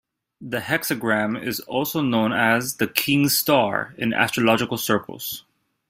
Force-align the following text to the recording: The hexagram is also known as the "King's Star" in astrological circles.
The 0.41 0.61
hexagram 0.61 1.39
is 1.45 1.59
also 1.59 2.01
known 2.01 2.33
as 2.33 2.77
the 2.77 2.87
"King's 2.87 3.37
Star" 3.37 3.93
in 3.99 4.15
astrological 4.15 4.77
circles. 4.79 5.43